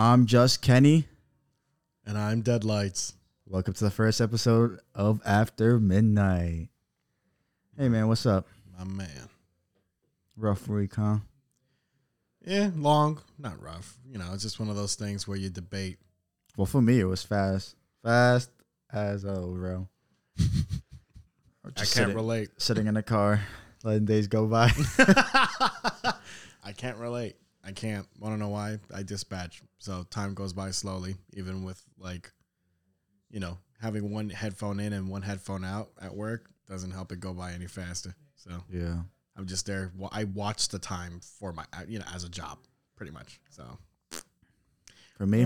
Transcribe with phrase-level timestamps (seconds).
[0.00, 1.08] I'm just Kenny.
[2.06, 3.14] And I'm Deadlights.
[3.48, 6.68] Welcome to the first episode of After Midnight.
[7.76, 8.46] Hey man, what's up?
[8.78, 9.28] My man.
[10.36, 11.16] Rough week, huh?
[12.46, 13.98] Yeah, long, not rough.
[14.08, 15.98] You know, it's just one of those things where you debate.
[16.56, 17.74] Well, for me, it was fast,
[18.04, 18.50] fast
[18.92, 19.88] as oh, bro.
[20.38, 20.44] I
[21.74, 22.50] can't sitting, relate.
[22.58, 23.40] Sitting in the car,
[23.82, 24.70] letting days go by.
[26.62, 27.34] I can't relate.
[27.68, 28.06] I can't.
[28.18, 28.78] Want to know why?
[28.94, 32.32] I dispatch, so time goes by slowly, even with like,
[33.30, 37.20] you know, having one headphone in and one headphone out at work doesn't help it
[37.20, 38.16] go by any faster.
[38.36, 38.96] So yeah.
[39.36, 39.92] I'm just there.
[40.12, 42.58] I watch the time for my, you know, as a job,
[42.96, 43.38] pretty much.
[43.50, 43.64] So
[45.18, 45.44] For me.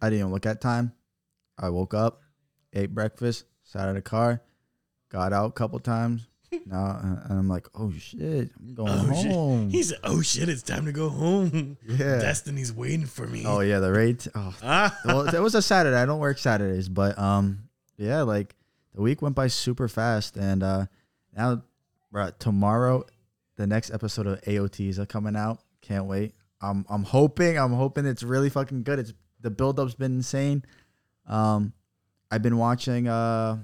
[0.00, 0.92] I didn't even look at time.
[1.58, 2.20] I woke up,
[2.72, 4.40] ate breakfast, sat in the car,
[5.08, 6.28] got out a couple times.
[6.52, 6.56] Uh,
[7.28, 9.70] and I'm like, oh shit, I'm going Oh, home.
[9.70, 11.76] He said, "Oh shit, it's time to go home.
[11.86, 12.18] yeah.
[12.20, 14.26] Destiny's waiting for me." oh yeah, the rate.
[14.34, 14.98] Oh, Ah.
[15.04, 15.96] well, it was a Saturday.
[15.96, 18.54] I don't work Saturdays, but um, yeah, like
[18.94, 20.86] the week went by super fast, and uh,
[21.36, 21.62] now,
[22.10, 23.04] bro, tomorrow,
[23.56, 25.60] the next episode of AOTs are coming out.
[25.82, 26.34] Can't wait.
[26.60, 28.98] I'm I'm hoping I'm hoping it's really fucking good.
[28.98, 30.64] It's the build up's been insane.
[31.26, 31.72] Um,
[32.30, 33.58] I've been watching uh,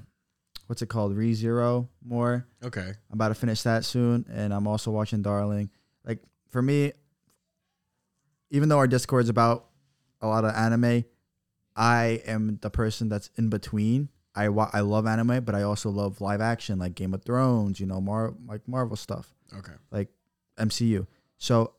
[0.67, 2.47] what's it called, ReZero more.
[2.65, 2.89] okay.
[3.11, 5.71] I'm about to finish that soon, and I'm also watching Darling.
[6.05, 6.21] Like
[6.51, 6.93] for me,
[8.51, 9.67] even though our Discord's about
[10.21, 11.05] a lot of anime,
[11.77, 14.09] I am the person that's in between.
[14.35, 17.79] I wa- I love anime, but I also love live action, like Game of Thrones,
[17.81, 19.73] you know, Mar- like Marvel stuff, Okay.
[19.91, 20.09] like
[20.59, 21.07] MCU.
[21.39, 21.75] So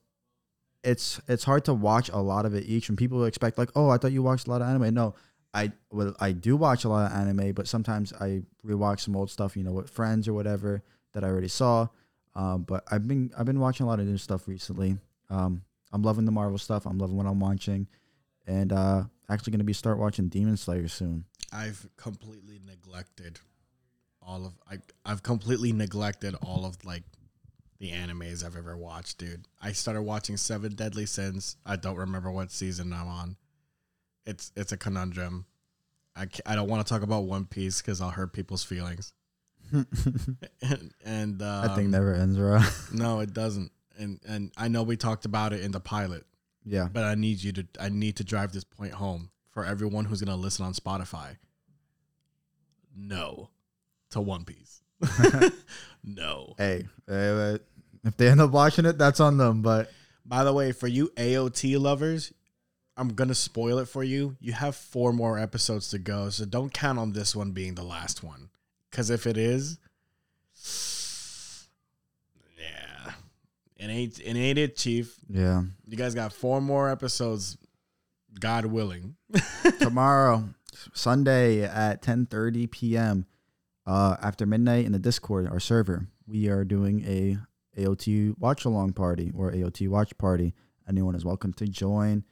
[0.83, 3.89] it's it's hard to watch a lot of it each, and people expect like, oh,
[3.89, 4.93] I thought you watched a lot of anime.
[4.93, 5.15] No,
[5.55, 9.31] I well, I do watch a lot of anime, but sometimes I rewatch some old
[9.31, 11.87] stuff, you know, with friends or whatever that I already saw.
[12.35, 14.97] Um, but I've been I've been watching a lot of new stuff recently.
[15.29, 16.85] Um, I'm loving the Marvel stuff.
[16.85, 17.87] I'm loving what I'm watching,
[18.45, 21.23] and uh, actually gonna be start watching Demon Slayer soon.
[21.53, 23.39] I've completely neglected
[24.21, 27.03] all of I I've completely neglected all of like
[27.79, 29.47] the animes I've ever watched, dude.
[29.61, 31.55] I started watching Seven Deadly Sins.
[31.65, 33.37] I don't remember what season I'm on.
[34.25, 35.45] It's it's a conundrum.
[36.15, 39.13] I I don't want to talk about One Piece because I'll hurt people's feelings.
[39.71, 42.59] and and um, that thing never ends, bro.
[42.93, 43.71] No, it doesn't.
[43.97, 46.25] And and I know we talked about it in the pilot,
[46.65, 50.05] yeah, but I need you to I need to drive this point home for everyone
[50.05, 51.37] who's gonna listen on Spotify.
[52.95, 53.49] No,
[54.11, 54.81] to One Piece.
[56.03, 56.55] no.
[56.57, 57.57] hey, eh,
[58.03, 59.61] if they end up watching it, that's on them.
[59.61, 59.91] But
[60.25, 62.33] By the way, for you AOT lovers,
[62.97, 64.37] I'm gonna spoil it for you.
[64.39, 67.83] You have four more episodes to go, so don't count on this one being the
[67.83, 68.49] last one.
[68.91, 69.77] Cause if it is,
[72.57, 73.11] yeah,
[73.77, 75.15] it ain't it ain't it, Chief.
[75.29, 77.57] yeah, You guys got four more episodes,
[78.39, 79.15] God willing.
[79.79, 80.45] tomorrow,
[80.93, 83.25] Sunday at 10:30 p.m.
[83.85, 87.37] Uh, after midnight in the Discord, our server, we are doing a
[87.79, 90.53] AOT watch along party or AOT watch party.
[90.87, 92.23] Anyone is welcome to join.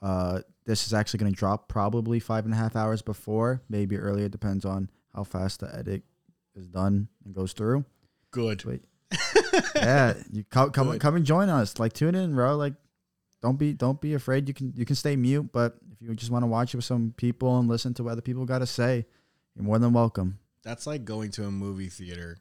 [0.00, 3.96] Uh, this is actually going to drop probably five and a half hours before, maybe
[3.96, 4.28] earlier.
[4.28, 6.02] Depends on how fast the edit
[6.54, 7.84] is done and goes through.
[8.30, 8.64] Good.
[8.64, 8.82] Wait.
[9.74, 11.00] yeah, you come come Good.
[11.00, 11.78] come and join us.
[11.78, 12.56] Like tune in, bro.
[12.56, 12.74] Like
[13.40, 14.48] don't be don't be afraid.
[14.48, 16.84] You can you can stay mute, but if you just want to watch it with
[16.84, 19.06] some people and listen to what other people got to say,
[19.54, 20.38] you're more than welcome.
[20.62, 22.36] That's like going to a movie theater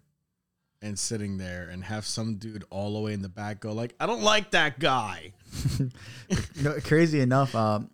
[0.81, 3.95] and sitting there and have some dude all the way in the back go like,
[3.99, 5.33] "I don't like that guy."
[6.55, 7.89] You know, crazy enough, um,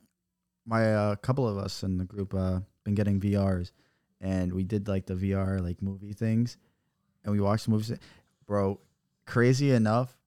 [0.66, 3.72] my uh, couple of us in the group uh been getting VRs,
[4.22, 6.58] and we did like the VR like movie things,
[7.24, 7.92] and we watched the movies.
[8.46, 8.80] Bro,
[9.26, 10.18] crazy enough,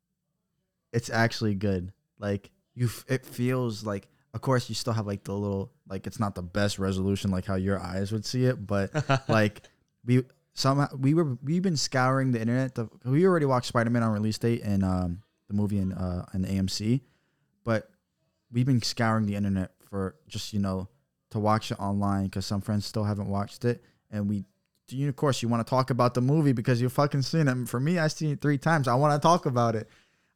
[0.92, 1.92] it's actually good.
[2.18, 4.08] Like you, f- it feels like.
[4.34, 7.46] Of course, you still have like the little like it's not the best resolution like
[7.46, 8.90] how your eyes would see it, but
[9.30, 9.62] like
[10.04, 12.74] we somehow we were we've been scouring the internet.
[12.74, 16.26] To, we already watched Spider Man on release date and um the movie in uh
[16.34, 17.00] in AMC,
[17.66, 17.90] but
[18.50, 20.88] we've been scouring the internet for just you know
[21.30, 24.44] to watch it online because some friends still haven't watched it, and we.
[24.88, 27.68] You, of course, you want to talk about the movie because you've fucking seen it.
[27.68, 28.86] For me, I seen it three times.
[28.86, 29.88] I want to talk about it.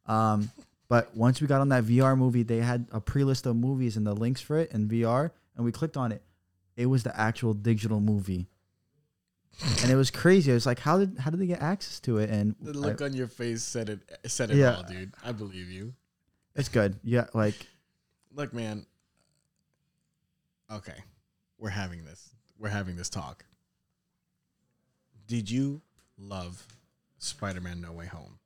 [0.07, 0.51] Um,
[0.89, 3.95] but once we got on that VR movie, they had a pre list of movies
[3.95, 6.21] and the links for it in VR, and we clicked on it.
[6.75, 8.49] It was the actual digital movie,
[9.81, 10.51] and it was crazy.
[10.51, 12.29] It was like, how did how did they get access to it?
[12.29, 14.75] And The I- look on your face said it said it Yeah.
[14.75, 15.13] all, dude.
[15.23, 15.93] I believe you.
[16.55, 16.99] It's good.
[17.03, 17.55] Yeah, like
[18.33, 18.85] Look, man.
[20.71, 20.97] Okay.
[21.57, 22.29] We're having this.
[22.57, 23.45] We're having this talk.
[25.27, 25.81] Did you
[26.17, 26.65] love
[27.17, 28.39] Spider-Man No Way Home?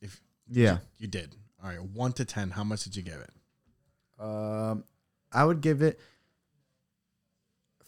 [0.00, 0.78] If yeah.
[0.98, 1.34] you did.
[1.62, 3.30] All right, 1 to 10, how much did you give it?
[4.18, 4.84] Um,
[5.32, 5.98] I would give it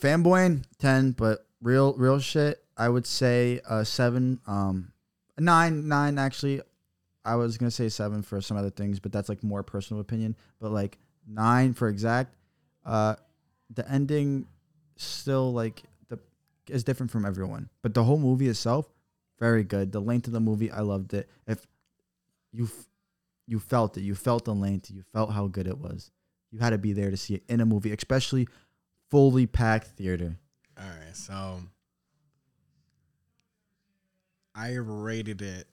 [0.00, 2.62] fanboying ten, but real real shit.
[2.76, 4.40] I would say a seven.
[4.46, 4.92] Um,
[5.38, 6.60] nine nine actually.
[7.26, 10.36] I was gonna say seven for some other things, but that's like more personal opinion.
[10.60, 12.34] But like nine for exact.
[12.84, 13.16] Uh,
[13.74, 14.46] the ending
[14.96, 16.18] still like the
[16.68, 18.88] is different from everyone, but the whole movie itself
[19.38, 19.92] very good.
[19.92, 21.28] The length of the movie, I loved it.
[21.46, 21.66] If
[22.52, 22.88] you f-
[23.46, 26.10] you felt it, you felt the length, you felt how good it was.
[26.50, 28.48] You had to be there to see it in a movie, especially
[29.10, 30.36] fully packed theater.
[30.78, 31.60] All right, so
[34.54, 35.66] I rated it.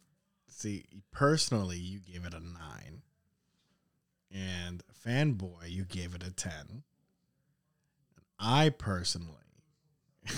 [0.63, 3.01] See, personally, you gave it a nine,
[4.31, 6.83] and fanboy, you gave it a ten.
[8.39, 9.27] I personally,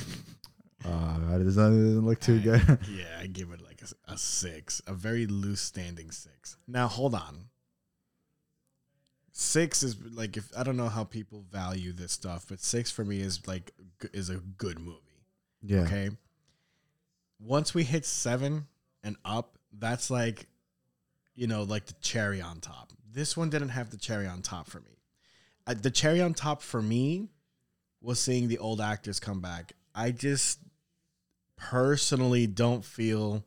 [0.83, 2.62] Uh, that doesn't, look too good.
[2.89, 6.57] yeah, I give it like a, a six, a very loose standing six.
[6.68, 7.45] Now, hold on.
[9.31, 13.06] Six is like if I don't know how people value this stuff, but six for
[13.06, 13.74] me is like
[14.12, 15.27] is a good movie.
[15.62, 15.81] yeah.
[15.81, 16.10] Okay.
[17.39, 18.66] Once we hit seven
[19.04, 20.48] and up, that's like,
[21.36, 22.92] you know, like the cherry on top.
[23.13, 24.98] This one didn't have the cherry on top for me.
[25.68, 27.30] Uh, the cherry on top for me
[28.01, 29.74] was seeing the old actors come back.
[29.94, 30.60] I just
[31.57, 33.44] personally don't feel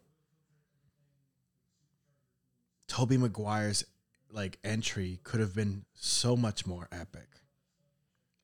[2.89, 3.85] Tobey Maguire's
[4.31, 7.29] like entry could have been so much more epic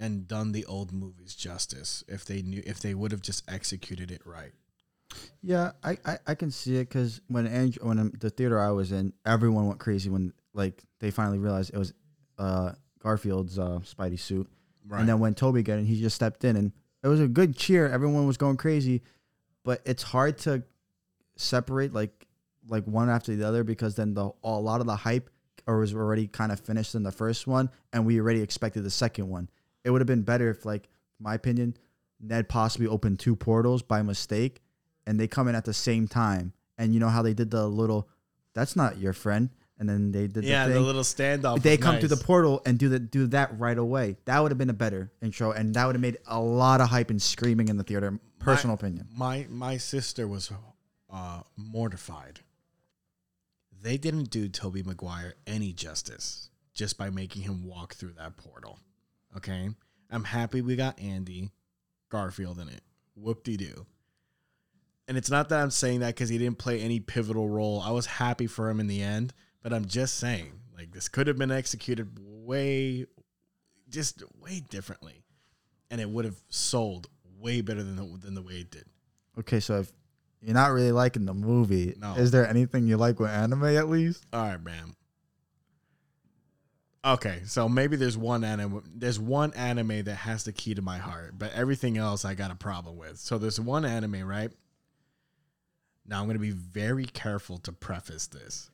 [0.00, 4.10] and done the old movies justice if they knew if they would have just executed
[4.10, 4.52] it right.
[5.42, 8.92] Yeah, I, I, I can see it because when Andrew, when the theater I was
[8.92, 11.92] in, everyone went crazy when like they finally realized it was
[12.38, 14.48] uh, Garfield's uh, Spidey suit,
[14.86, 15.00] Right.
[15.00, 16.72] and then when Tobey got in, he just stepped in, and
[17.02, 17.88] it was a good cheer.
[17.88, 19.02] Everyone was going crazy,
[19.64, 20.62] but it's hard to
[21.36, 22.26] separate like
[22.68, 25.30] like one after the other because then the a lot of the hype
[25.66, 28.90] or was already kind of finished in the first one, and we already expected the
[28.90, 29.48] second one.
[29.82, 30.88] It would have been better if, like,
[31.18, 31.74] my opinion,
[32.20, 34.60] Ned possibly opened two portals by mistake,
[35.06, 36.52] and they come in at the same time.
[36.76, 38.08] And you know how they did the little,
[38.54, 41.62] that's not your friend, and then they did yeah, the the little standoff.
[41.62, 44.16] they come through the portal and do the do that right away.
[44.24, 46.88] That would have been a better intro, and that would have made a lot of
[46.88, 48.18] hype and screaming in the theater.
[48.38, 49.08] Personal opinion.
[49.16, 50.52] My my sister was
[51.10, 52.40] uh, mortified.
[53.82, 58.78] They didn't do Tobey Maguire any justice just by making him walk through that portal.
[59.36, 59.70] Okay,
[60.10, 61.50] I'm happy we got Andy
[62.10, 62.82] Garfield in it.
[63.16, 63.86] Whoop de doo.
[65.06, 67.80] And it's not that I'm saying that because he didn't play any pivotal role.
[67.80, 71.26] I was happy for him in the end, but I'm just saying like this could
[71.26, 73.06] have been executed way,
[73.90, 75.22] just way differently,
[75.90, 77.08] and it would have sold
[77.38, 78.86] way better than the, than the way it did.
[79.38, 79.92] Okay, so if
[80.40, 82.14] you're not really liking the movie, No.
[82.14, 84.24] is there anything you like with anime at least?
[84.32, 84.94] All right, man.
[87.04, 88.82] Okay, so maybe there's one anime.
[88.94, 92.50] There's one anime that has the key to my heart, but everything else I got
[92.50, 93.18] a problem with.
[93.18, 94.50] So there's one anime, right?
[96.06, 98.70] Now I'm gonna be very careful to preface this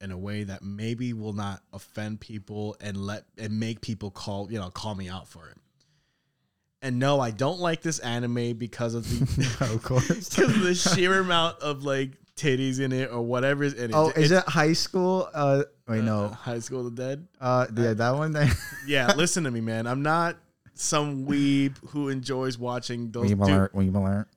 [0.00, 4.50] in a way that maybe will not offend people and let and make people call
[4.50, 5.56] you know call me out for it.
[6.82, 10.06] And no, I don't like this anime because of the of course.
[10.30, 13.94] because of the sheer amount of like titties in it or whatever is in it.
[13.94, 15.28] Oh, is It's- it high school?
[15.34, 16.28] Uh, wait, uh, no.
[16.28, 17.26] High School of the Dead.
[17.38, 18.32] Uh, yeah, that one.
[18.32, 18.48] There.
[18.86, 19.86] Yeah, listen to me, man.
[19.86, 20.36] I'm not
[20.72, 23.30] some weeb who enjoys watching those.
[23.30, 23.74] Weeb alert.
[23.74, 24.28] Weeb alert.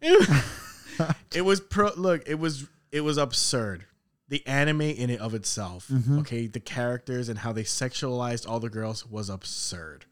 [1.35, 1.91] it was pro.
[1.95, 3.85] Look, it was it was absurd.
[4.29, 6.19] The anime in it of itself, Mm-hmm.
[6.19, 10.05] okay, the characters and how they sexualized all the girls was absurd.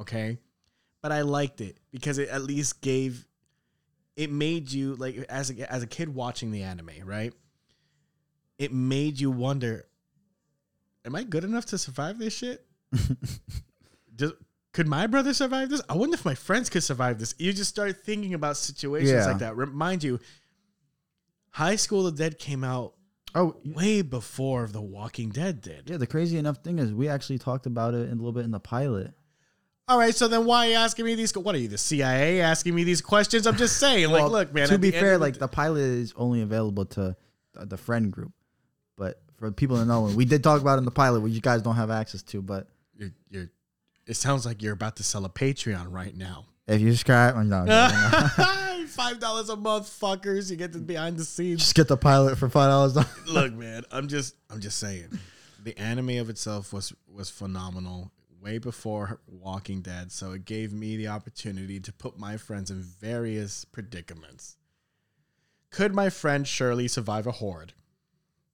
[0.00, 0.38] Okay,
[1.02, 3.26] but I liked it because it at least gave.
[4.16, 7.32] It made you like as a, as a kid watching the anime, right?
[8.58, 9.86] It made you wonder,
[11.06, 12.66] am I good enough to survive this shit?
[14.16, 14.34] Just,
[14.80, 15.82] could my brother survive this?
[15.90, 17.34] I wonder if my friends could survive this.
[17.38, 19.26] You just start thinking about situations Yeah.
[19.26, 19.54] like that.
[19.56, 20.18] Remind you,
[21.50, 22.94] High School of the Dead came out
[23.34, 25.88] Oh, way before The Walking Dead did.
[25.90, 25.98] yeah.
[25.98, 28.58] The crazy enough thing is, we actually talked about it a little bit in the
[28.58, 29.12] pilot.
[29.86, 31.36] All right, so then why are you asking me these?
[31.36, 33.46] What are you, the CIA, asking me these questions?
[33.46, 34.68] I'm just saying, like, look, man.
[34.68, 37.14] To be fair, of the like d- the pilot is only available to
[37.52, 38.32] the, the friend group,
[38.96, 41.40] but for people to know, we did talk about it in the pilot, which you
[41.40, 42.40] guys don't have access to.
[42.40, 43.50] But you're, you're,
[44.10, 46.46] it sounds like you're about to sell a Patreon right now.
[46.66, 47.88] if you subscribe, oh, no, no,
[48.38, 48.86] no.
[48.88, 50.50] Five dollars a month, fuckers.
[50.50, 51.60] You get the behind the scenes.
[51.60, 52.96] just get the pilot for five dollars.
[53.28, 55.18] look, man, I'm just I'm just saying.
[55.62, 58.10] The anime of itself was was phenomenal
[58.42, 62.80] way before Walking Dead, so it gave me the opportunity to put my friends in
[62.80, 64.56] various predicaments.
[65.70, 67.74] Could my friend Shirley survive a horde?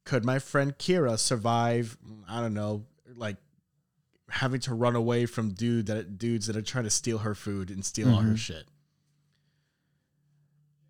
[0.05, 1.97] Could my friend Kira survive,
[2.29, 2.85] I don't know,
[3.17, 3.37] like
[4.30, 7.71] having to run away from dude that dudes that are trying to steal her food
[7.71, 8.38] and steal all her Mhm.
[8.38, 8.66] shit.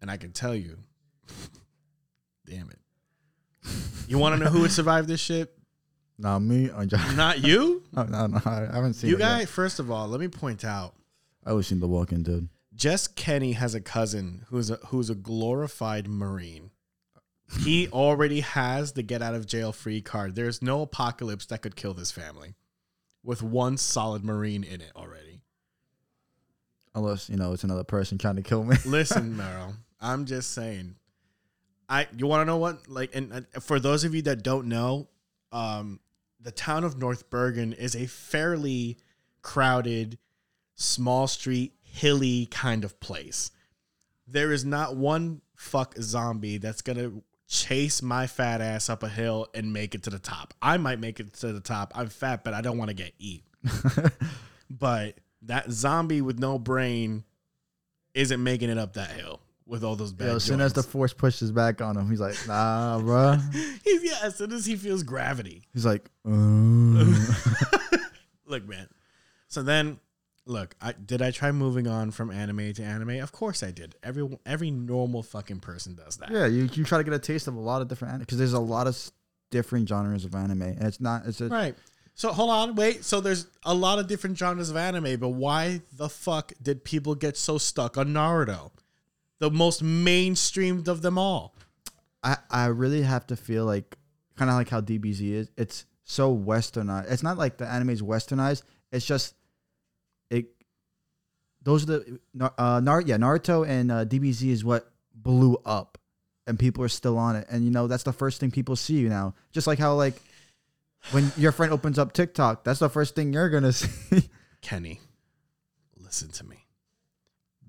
[0.00, 0.78] And I can tell you,
[2.46, 2.78] damn it.
[4.08, 5.52] You want to know who would survive this shit?
[6.18, 6.70] Not me.
[6.86, 7.82] Just, Not you.
[7.92, 9.48] no, no, no, I haven't seen You it yet.
[9.48, 10.94] first of all, let me point out
[11.44, 12.48] I always seen The Walking Dead.
[12.74, 16.70] Jess Kenny has a cousin who's a who's a glorified Marine.
[17.60, 20.34] He already has the get out of jail free card.
[20.34, 22.54] There's no apocalypse that could kill this family
[23.26, 25.42] with one solid Marine in it already.
[26.94, 28.76] Unless, you know, it's another person trying to kill me.
[28.86, 30.94] Listen, Meryl, I'm just saying.
[31.88, 34.66] I you want to know what like and, and for those of you that don't
[34.68, 35.08] know,
[35.52, 36.00] um,
[36.40, 38.96] the town of North Bergen is a fairly
[39.42, 40.18] crowded,
[40.74, 43.50] small street, hilly kind of place.
[44.26, 47.12] There is not one fuck zombie that's gonna
[47.46, 50.54] chase my fat ass up a hill and make it to the top.
[50.60, 51.92] I might make it to the top.
[51.94, 53.44] I'm fat, but I don't want to get eat.
[54.70, 57.24] But that zombie with no brain
[58.14, 60.28] isn't making it up that hill with all those bad.
[60.28, 63.36] Yo, as soon as the force pushes back on him, he's like, nah, bro.
[63.84, 65.62] He's, yeah, as soon as he feels gravity.
[65.72, 66.30] He's like, uh.
[68.46, 68.88] Look, man.
[69.48, 69.98] So then,
[70.46, 73.20] look, I did I try moving on from anime to anime?
[73.20, 73.96] Of course I did.
[74.02, 76.30] Every every normal fucking person does that.
[76.30, 78.38] yeah, you, you try to get a taste of a lot of different anime because
[78.38, 79.12] there's a lot of s-
[79.50, 81.22] different genres of anime, and it's not.
[81.26, 81.74] It's just Right.
[82.14, 83.04] So hold on, wait.
[83.04, 87.14] So there's a lot of different genres of anime, but why the fuck did people
[87.14, 88.70] get so stuck on Naruto?
[89.38, 91.54] The most mainstreamed of them all.
[92.24, 93.98] I I really have to feel like
[94.36, 95.50] kind of like how DBZ is.
[95.58, 97.10] It's so westernized.
[97.12, 98.62] It's not like the anime is westernized.
[98.92, 99.34] It's just.
[101.66, 102.20] Those are the
[102.56, 105.98] uh, Nar- yeah Naruto and uh, DBZ is what blew up,
[106.46, 107.44] and people are still on it.
[107.50, 109.34] And you know that's the first thing people see you now.
[109.50, 110.14] Just like how like
[111.10, 114.30] when your friend opens up TikTok, that's the first thing you're gonna see.
[114.62, 115.00] Kenny,
[115.98, 116.66] listen to me.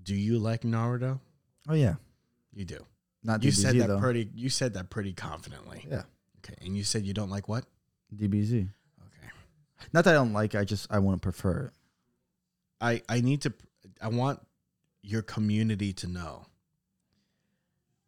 [0.04, 1.20] Do you like Naruto?
[1.68, 1.96] oh yeah,
[2.54, 2.86] You do.
[3.24, 4.00] not You DBZ said that though.
[4.00, 4.30] pretty.
[4.36, 5.84] You said that pretty confidently.
[5.89, 6.04] yeah,
[6.46, 7.66] Okay, and you said you don't like what?
[8.16, 8.54] DBZ.
[8.62, 9.30] Okay.
[9.92, 10.54] Not that I don't like.
[10.54, 11.72] I just I want to prefer it.
[12.80, 13.54] I I need to.
[14.01, 14.39] I want
[15.01, 16.46] your community to know.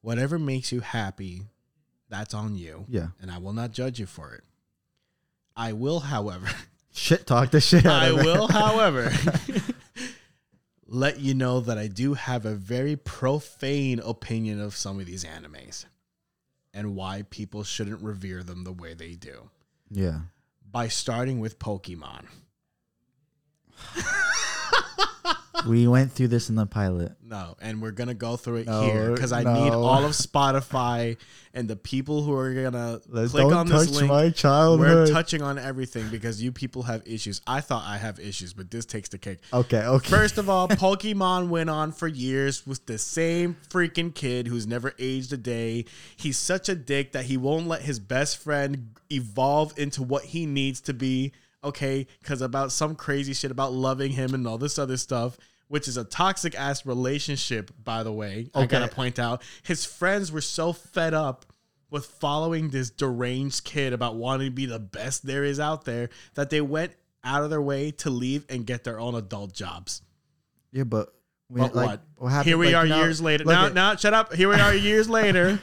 [0.02, 1.44] Whatever makes you happy,
[2.10, 4.44] that's on you, Yeah, and I will not judge you for it.
[5.56, 6.48] I will, however,
[6.94, 7.86] shit talk the shit.
[7.86, 9.12] Out I of will, however,
[10.88, 15.26] let you know that I do have a very profane opinion of some of these
[15.26, 15.86] animes
[16.74, 19.50] and why people shouldn't revere them the way they do.
[19.92, 20.20] Yeah.
[20.72, 22.26] By starting with Pokemon.
[25.68, 27.14] We went through this in the pilot.
[27.24, 29.84] No, and we're gonna go through it No, here because I need no.
[29.84, 31.18] all of Spotify
[31.54, 34.08] and the people who are gonna Let's click don't on this touch link.
[34.10, 35.10] my We're childhood.
[35.12, 37.42] touching on everything because you people have issues.
[37.46, 39.40] I thought I have issues, but this takes the cake.
[39.54, 40.10] okay, okay.
[40.10, 44.94] First of all, Pokemon went on for years with the same freaking kid who's never
[45.00, 45.86] aged a day.
[46.18, 50.46] He's such a dick that he won't let his best friend evolve into what he
[50.46, 51.32] needs to be.
[51.62, 55.38] Okay, because about some crazy shit about loving him and all this other stuff,
[55.70, 58.50] which is a toxic ass relationship, by the way.
[58.54, 58.80] I Okay.
[58.80, 61.46] gotta point out, his friends were so fed up
[61.90, 66.10] with following this deranged kid about wanting to be the best there is out there
[66.36, 66.92] that they went
[67.24, 70.02] out of their way to leave and get their own adult jobs.
[70.72, 71.14] yeah, but,
[71.50, 72.02] we, But like, what?
[72.18, 72.48] what happened?
[72.48, 73.44] Here we like, are now- years later.
[73.46, 74.34] Now, at- now, shut up.
[74.36, 75.60] Here we are years later,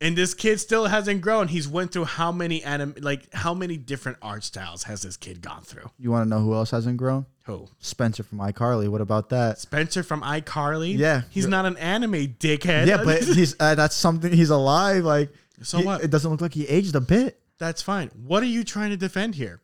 [0.00, 1.48] and this kid still hasn't grown.
[1.48, 5.40] He's went through how many anim- like how many different art styles has this kid
[5.40, 5.90] gone through?
[5.98, 7.26] You want to know who else hasn't grown?
[7.44, 7.68] Who?
[7.78, 8.88] Spencer from iCarly.
[8.88, 9.58] What about that?
[9.58, 10.98] Spencer from iCarly.
[10.98, 11.22] Yeah.
[11.30, 12.86] he's not an anime dickhead.
[12.88, 14.32] Yeah, but he's uh, that's something.
[14.32, 15.04] He's alive.
[15.04, 15.30] Like,
[15.62, 16.02] So he- what?
[16.02, 17.40] It doesn't look like he aged a bit.
[17.58, 18.10] that's fine.
[18.26, 19.60] What are you trying to defend here?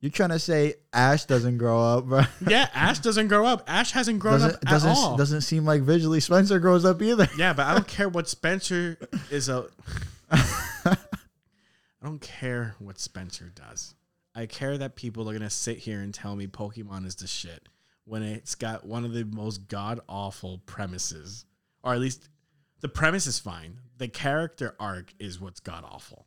[0.00, 2.22] You're trying to say Ash doesn't grow up, bro?
[2.46, 3.64] Yeah, Ash doesn't grow up.
[3.66, 5.16] Ash hasn't grown doesn't up at doesn't all.
[5.16, 7.28] doesn't seem like visually Spencer grows up either.
[7.38, 8.98] Yeah, but I don't care what Spencer
[9.30, 9.66] is a.
[10.30, 10.96] I
[12.02, 13.94] don't care what Spencer does.
[14.34, 17.68] I care that people are gonna sit here and tell me Pokemon is the shit
[18.04, 21.46] when it's got one of the most god awful premises,
[21.82, 22.28] or at least
[22.80, 23.78] the premise is fine.
[23.96, 26.25] The character arc is what's god awful,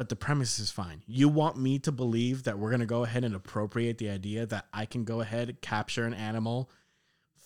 [0.00, 1.02] but the premise is fine.
[1.06, 4.64] You want me to believe that we're gonna go ahead and appropriate the idea that
[4.72, 6.70] I can go ahead capture an animal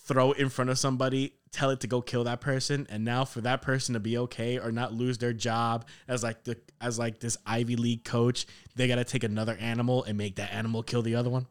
[0.05, 3.25] throw it in front of somebody, tell it to go kill that person, and now
[3.25, 6.97] for that person to be okay or not lose their job as like the as
[6.97, 8.45] like this Ivy League coach,
[8.75, 11.47] they gotta take another animal and make that animal kill the other one.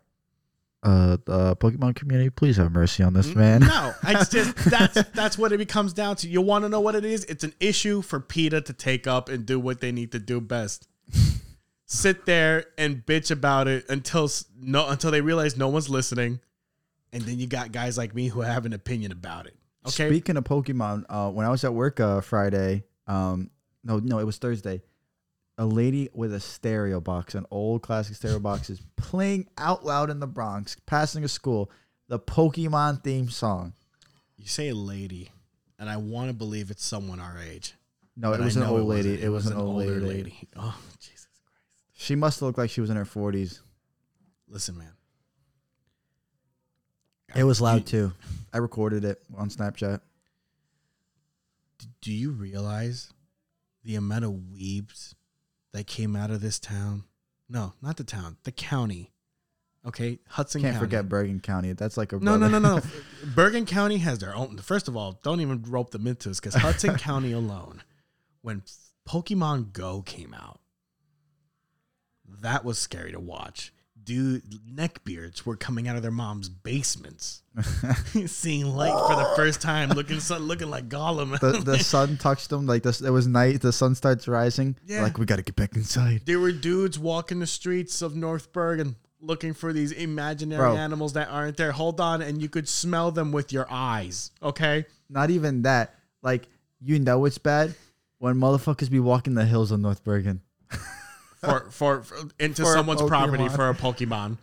[0.82, 3.60] Uh, the Pokemon community, please have mercy on this man.
[3.60, 6.28] No, it's just that's that's what it becomes down to.
[6.28, 7.24] You want to know what it is?
[7.24, 10.40] It's an issue for PETA to take up and do what they need to do
[10.40, 10.86] best.
[11.86, 16.40] Sit there and bitch about it until no until they realize no one's listening,
[17.12, 19.56] and then you got guys like me who have an opinion about it.
[19.86, 23.50] Okay, Speaking of Pokemon, uh, when I was at work uh, Friday, um,
[23.82, 24.82] no, no, it was Thursday.
[25.58, 30.10] A lady with a stereo box, an old classic stereo box, is playing out loud
[30.10, 31.70] in the Bronx, passing a school,
[32.08, 33.74] the Pokemon theme song.
[34.36, 35.30] you say lady,
[35.78, 37.74] and I want to believe it's someone our age.
[38.16, 39.22] No, it was an old lady.
[39.22, 40.48] It, was, an old older lady.
[40.56, 40.76] Oh
[41.23, 41.23] Christ!
[42.04, 43.62] She must look like she was in her forties.
[44.46, 44.92] Listen, man.
[47.34, 48.12] It was loud too.
[48.52, 50.02] I recorded it on Snapchat.
[52.02, 53.10] do you realize
[53.84, 55.14] the amount of weebs
[55.72, 57.04] that came out of this town?
[57.48, 59.10] No, not the town, the county.
[59.86, 60.84] Okay, Hudson Can't County.
[60.84, 61.72] forget Bergen County.
[61.72, 62.80] That's like a No, no, no, no.
[63.34, 64.58] Bergen County has their own.
[64.58, 67.82] First of all, don't even rope them into this because Hudson County alone,
[68.42, 68.62] when
[69.08, 70.60] Pokemon Go came out,
[72.42, 73.72] that was scary to watch.
[74.02, 77.42] Dude, neckbeards were coming out of their mom's basements,
[78.26, 81.40] seeing light for the first time, looking so, looking like Gollum.
[81.40, 82.66] the the sun touched them.
[82.66, 83.62] Like this, it was night.
[83.62, 84.76] The sun starts rising.
[84.84, 85.02] Yeah.
[85.02, 86.20] Like we got to get back inside.
[86.26, 90.76] There were dudes walking the streets of North Bergen looking for these imaginary Bro.
[90.76, 91.72] animals that aren't there.
[91.72, 94.32] Hold on, and you could smell them with your eyes.
[94.42, 94.84] Okay.
[95.08, 95.94] Not even that.
[96.22, 96.46] Like
[96.80, 97.74] you know it's bad
[98.18, 100.42] when motherfuckers be walking the hills of North Bergen.
[101.44, 104.38] For, for, for into For someone's property for a Pokemon.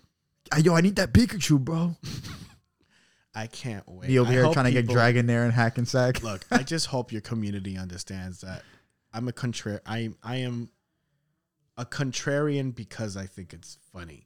[0.51, 1.95] Ah, Yo, I need that Pikachu, bro.
[3.33, 4.09] I can't wait.
[4.09, 6.21] I here trying to get people- Dragonair and Hackensack.
[6.21, 8.63] Look, I just hope your community understands that
[9.13, 9.79] I'm a contrary.
[9.85, 10.69] I I am
[11.77, 14.25] a contrarian because I think it's funny.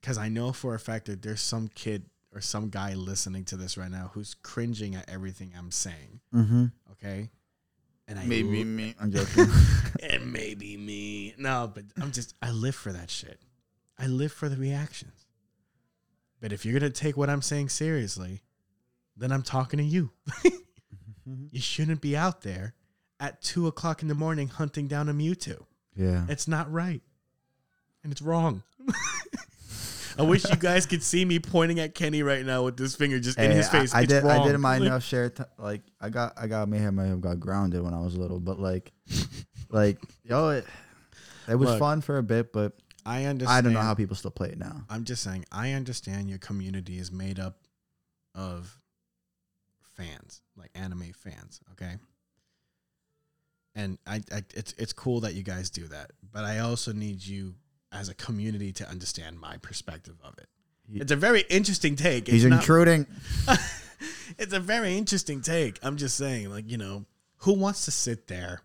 [0.00, 3.56] Because I know for a fact that there's some kid or some guy listening to
[3.56, 6.20] this right now who's cringing at everything I'm saying.
[6.34, 6.64] Mm-hmm.
[6.92, 7.30] Okay.
[8.06, 8.94] And I Maybe me.
[9.00, 9.46] I'm joking.
[10.02, 11.34] and maybe me.
[11.38, 13.40] No, but I'm just I live for that shit.
[13.98, 15.26] I live for the reactions.
[16.40, 18.42] But if you're gonna take what I'm saying seriously,
[19.16, 20.10] then I'm talking to you.
[21.26, 21.46] Mm-hmm.
[21.52, 22.74] you shouldn't be out there
[23.18, 25.64] at two o'clock in the morning hunting down a Mewtwo.
[25.96, 26.26] yeah.
[26.28, 27.00] It's not right.
[28.02, 28.62] And it's wrong.
[30.18, 33.18] I wish you guys could see me pointing at Kenny right now with this finger
[33.18, 33.94] just in Hey, his face.
[33.94, 34.22] I, I did.
[34.22, 34.40] wrong.
[34.40, 35.30] I did my Like, enough share.
[35.30, 36.34] T- like I got.
[36.36, 36.68] I got.
[36.68, 36.94] May have.
[36.94, 38.92] May have got grounded when I was little, but like,
[39.70, 40.66] like yo, it,
[41.48, 42.72] it was Look, fun for a bit, but
[43.04, 43.58] I understand.
[43.58, 44.82] I don't know how people still play it now.
[44.88, 47.58] I'm just saying, I understand your community is made up
[48.34, 48.78] of
[49.96, 51.96] fans, like anime fans, okay?
[53.74, 57.24] And I, I it's it's cool that you guys do that, but I also need
[57.24, 57.54] you
[57.94, 60.48] as a community to understand my perspective of it.
[60.90, 62.26] He- It's a very interesting take.
[62.26, 63.06] He's It's not- intruding.
[64.38, 65.78] it's a very interesting take.
[65.82, 67.06] I'm just saying, like, you know,
[67.38, 68.60] who wants to sit there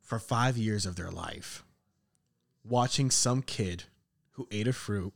[0.00, 1.62] for five years of their life
[2.64, 3.84] watching some kid
[4.32, 5.12] who ate a fruit,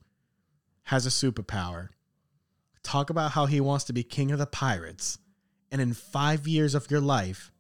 [0.85, 1.88] has a superpower,
[2.83, 5.18] talk about how he wants to be king of the pirates,
[5.70, 7.50] and in five years of your life,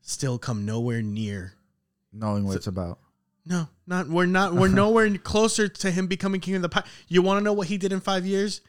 [0.00, 1.54] still come nowhere near.
[2.12, 3.00] knowing what So- it's about.
[3.46, 4.74] No, not we're not we're uh-huh.
[4.74, 6.90] nowhere closer to him becoming king of the pirates.
[7.08, 8.62] You want to know what he did in five years?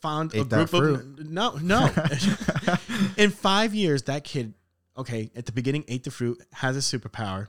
[0.00, 1.90] Found a Ate that group of no, no.
[3.16, 4.54] in five years, that kid,
[4.96, 7.48] okay, at the beginning, ate the fruit, has a superpower,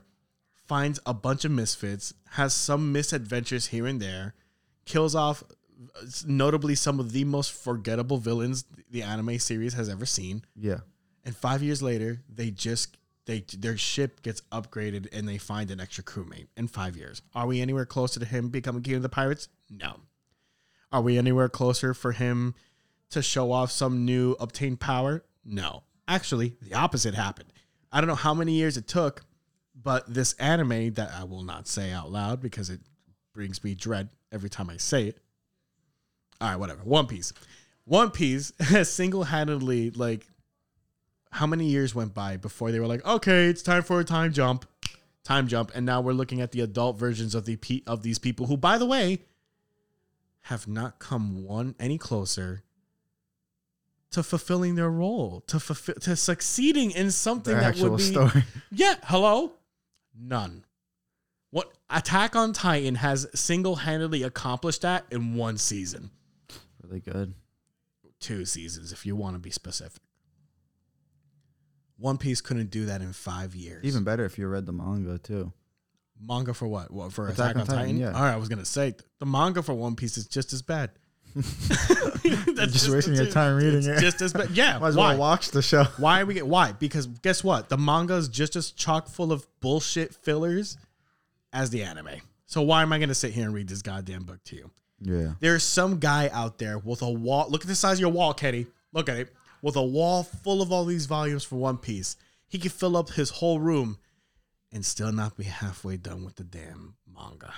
[0.66, 4.34] finds a bunch of misfits, has some misadventures here and there,
[4.84, 5.42] kills off
[6.26, 10.42] notably some of the most forgettable villains the anime series has ever seen.
[10.54, 10.80] Yeah.
[11.24, 12.96] And five years later, they just
[13.26, 17.22] they their ship gets upgraded and they find an extra crewmate in five years.
[17.34, 19.48] Are we anywhere closer to him becoming king of the pirates?
[19.68, 20.00] No.
[20.92, 22.54] Are we anywhere closer for him
[23.10, 25.24] to show off some new obtained power?
[25.44, 25.82] No.
[26.08, 27.52] Actually, the opposite happened.
[27.92, 29.22] I don't know how many years it took,
[29.74, 32.80] but this anime that I will not say out loud because it
[33.34, 35.18] brings me dread every time I say it.
[36.40, 36.82] All right, whatever.
[36.82, 37.32] One Piece.
[37.84, 38.52] One Piece
[38.84, 40.26] single handedly like
[41.30, 44.32] how many years went by before they were like, okay, it's time for a time
[44.32, 44.66] jump,
[45.24, 48.18] time jump, and now we're looking at the adult versions of the pe- of these
[48.18, 49.20] people who, by the way,
[50.42, 52.62] have not come one any closer
[54.12, 58.44] to fulfilling their role, to fulfill, to succeeding in something Their that would be story.
[58.70, 59.52] yeah, hello?
[60.18, 60.64] None.
[61.50, 66.10] What Attack on Titan has single-handedly accomplished that in one season.
[66.82, 67.34] really good.
[68.18, 70.02] Two seasons if you want to be specific.
[71.98, 73.84] One Piece couldn't do that in 5 years.
[73.84, 75.52] Even better if you read the manga too.
[76.20, 76.90] manga for what?
[76.90, 77.82] What for Attack Attack, on Titan?
[77.82, 78.12] Titan, yeah.
[78.12, 80.62] All right, I was going to say the manga for One Piece is just as
[80.62, 80.90] bad.
[81.34, 84.00] That's just wasting your time reading it.
[84.00, 84.50] Just as bad.
[84.50, 85.10] Yeah, Might as why?
[85.10, 85.84] well watch the show.
[85.98, 86.72] Why are we get why?
[86.72, 87.68] Because guess what?
[87.68, 90.76] The manga is just as chock full of bullshit fillers
[91.52, 92.08] as the anime.
[92.46, 94.70] So why am I going to sit here and read this goddamn book to you?
[95.00, 95.32] Yeah.
[95.40, 97.46] There's some guy out there with a wall.
[97.50, 98.66] Look at the size of your wall, Kenny.
[98.92, 99.34] Look at it.
[99.62, 102.16] With a wall full of all these volumes for One Piece.
[102.48, 103.98] He could fill up his whole room
[104.72, 107.52] and still not be halfway done with the damn manga.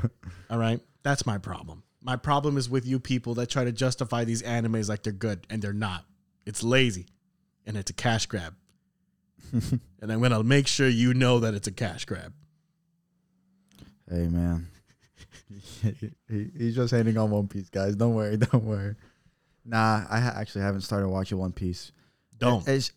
[0.50, 0.80] all right?
[1.02, 1.82] That's my problem.
[2.02, 5.46] My problem is with you people that try to justify these animes like they're good
[5.50, 6.04] and they're not.
[6.46, 7.06] It's lazy
[7.66, 8.54] and it's a cash grab.
[9.52, 12.32] and I'm going to make sure you know that it's a cash grab.
[14.08, 14.68] Hey man.
[15.82, 17.96] he, he's just hating on One Piece, guys.
[17.96, 18.94] Don't worry, don't worry.
[19.66, 21.92] Nah, I ha- actually haven't started watching One Piece.
[22.38, 22.66] Don't.
[22.68, 22.92] It- it's,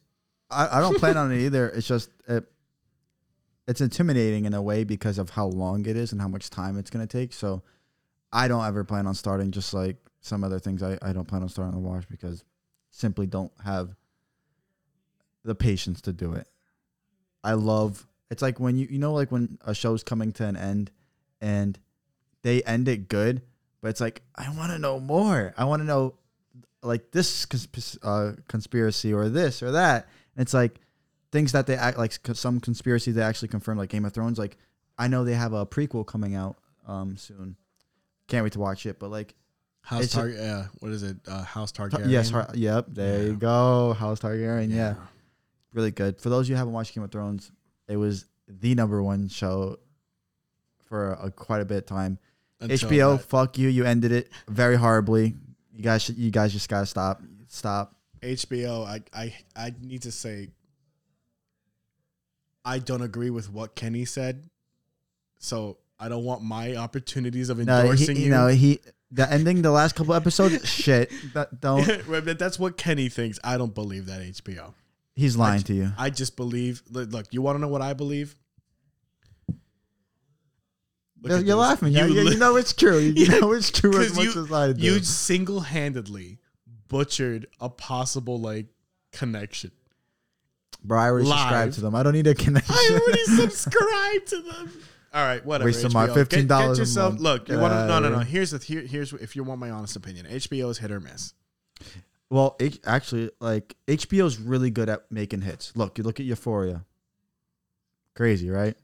[0.51, 1.69] I, I don't plan on it either.
[1.69, 2.43] It's just it,
[3.67, 6.77] it's intimidating in a way because of how long it is and how much time
[6.77, 7.33] it's gonna take.
[7.33, 7.61] So
[8.31, 9.51] I don't ever plan on starting.
[9.51, 12.43] Just like some other things, I, I don't plan on starting to watch because
[12.91, 13.95] simply don't have
[15.43, 16.47] the patience to do it.
[17.43, 18.05] I love.
[18.31, 20.91] It's like when you you know like when a show's coming to an end,
[21.41, 21.77] and
[22.41, 23.41] they end it good,
[23.81, 25.53] but it's like I want to know more.
[25.57, 26.15] I want to know
[26.81, 27.45] like this
[28.03, 30.07] uh, conspiracy or this or that.
[30.35, 30.79] And it's like
[31.31, 34.37] things that they act like some conspiracy they actually confirm, like Game of Thrones.
[34.39, 34.57] Like
[34.97, 37.55] I know they have a prequel coming out um soon.
[38.27, 38.99] Can't wait to watch it.
[38.99, 39.35] But like
[39.81, 41.17] House It's a- Tar- uh, what is it?
[41.27, 42.09] Uh, House Tar- Targaryen.
[42.09, 43.35] yes, Har- yep, there you Yeah.
[43.35, 44.69] go, House Targaryen.
[44.71, 44.95] Yeah.
[45.73, 46.19] really good.
[46.19, 47.51] For those of you who haven't watched Game of Thrones,
[47.87, 49.77] it was the number one show
[50.85, 52.17] for a, quite a bit of time.
[52.59, 53.69] Until HBO, that- fuck you.
[53.69, 55.35] You ended it very horribly.
[55.79, 57.21] You guys, should, you guys just gotta stop.
[57.47, 57.95] Stop.
[58.21, 58.85] HBO.
[58.85, 60.49] I, I I need to say.
[62.65, 64.49] I don't agree with what Kenny said,
[65.37, 68.29] so I don't want my opportunities of No, endorsing he, you.
[68.29, 70.67] know he the ending the last couple episodes.
[70.69, 71.13] shit.
[71.33, 71.85] That, don't.
[72.37, 73.39] That's what Kenny thinks.
[73.41, 74.73] I don't believe that HBO.
[75.15, 75.93] He's lying to you.
[75.97, 76.83] I just believe.
[76.89, 78.35] Look, look, you want to know what I believe?
[81.23, 81.53] You're, this.
[81.55, 81.93] laughing.
[81.93, 82.97] You, you, li- you know it's true.
[82.99, 84.81] You Yeah, know it's true as much you- as I do.
[84.81, 86.39] you single-handedly
[86.87, 88.67] butchered a possible like
[89.11, 89.71] connection.
[90.83, 91.37] Bro, I already live.
[91.39, 91.95] subscribed to them.
[91.95, 92.73] I don't need a connection.
[92.73, 94.71] I already subscribed to them.
[95.13, 95.67] All right, whatever.
[95.67, 96.29] Wasting my HBO.
[96.29, 97.19] Get- $15 Get, yourself.
[97.19, 97.87] Look, you want to?
[97.87, 98.19] No, no, no.
[98.19, 100.25] Here's the here, here's if you want my honest opinion.
[100.27, 101.33] HBO is hit or miss.
[102.29, 105.75] Well, H- actually, like HBO's really good at making hits.
[105.75, 106.85] Look, you look at Euphoria.
[108.15, 108.77] Crazy, right?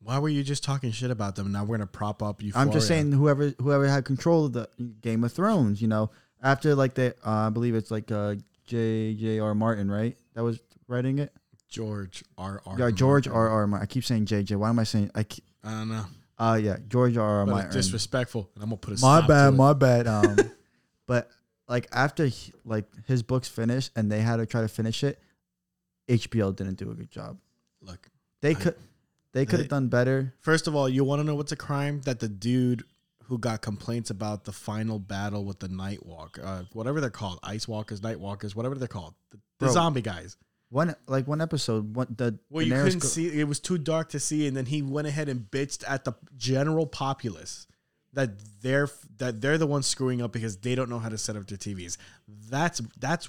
[0.00, 1.50] Why were you just talking shit about them?
[1.52, 2.52] Now we're gonna prop up you.
[2.54, 4.68] I'm just saying, whoever whoever had control of the
[5.00, 6.10] Game of Thrones, you know,
[6.42, 10.16] after like the, uh, I believe it's like uh, J J R Martin, right?
[10.34, 11.32] That was writing it.
[11.68, 12.78] George R R.
[12.78, 13.26] Yeah, George.
[13.28, 13.66] R R.
[13.66, 13.82] Martin.
[13.84, 14.54] I keep saying J J.
[14.56, 15.10] Why am I saying?
[15.14, 16.04] I keep, I don't know.
[16.38, 17.44] uh yeah, George R R.
[17.46, 17.72] But Martin.
[17.72, 20.06] disrespectful, and I'm gonna put a my bad, my bad.
[20.06, 20.36] Um,
[21.06, 21.28] but
[21.68, 25.20] like after he, like his books finished and they had to try to finish it,
[26.08, 27.36] HBO didn't do a good job.
[27.82, 28.08] Look,
[28.40, 28.74] They I- could
[29.32, 30.34] they could have done better.
[30.40, 32.00] first of all, you want to know what's a crime?
[32.04, 32.82] That the dude
[33.24, 37.38] who got complaints about the final battle with the Night Walk, uh, whatever they're called,
[37.42, 39.72] Ice Walkers, Night Walkers, whatever they're called, the, the Bro.
[39.72, 40.36] zombie guys.
[40.70, 43.78] One like one episode, one the Well, you Daenerys couldn't go- see; it was too
[43.78, 47.66] dark to see, and then he went ahead and bitched at the general populace
[48.12, 48.88] that they're
[49.18, 51.56] that they're the ones screwing up because they don't know how to set up their
[51.58, 51.96] TVs.
[52.50, 53.28] That's that's